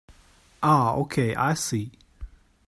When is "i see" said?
1.35-1.91